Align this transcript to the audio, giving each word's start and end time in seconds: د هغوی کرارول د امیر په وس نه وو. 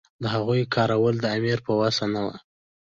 د 0.21 0.23
هغوی 0.33 0.61
کرارول 0.73 1.15
د 1.21 1.25
امیر 1.37 1.57
په 1.65 1.71
وس 1.79 1.97
نه 2.13 2.21
وو. 2.25 2.35